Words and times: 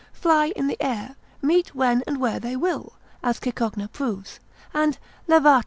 fly 0.13 0.47
in 0.55 0.65
the 0.65 0.81
air, 0.81 1.15
meet 1.43 1.75
when 1.75 2.01
and 2.07 2.19
where 2.19 2.39
they 2.39 2.55
will, 2.55 2.93
as 3.21 3.37
Cicogna 3.39 3.87
proves, 3.87 4.39
and 4.73 4.97
Lavat. 5.27 5.59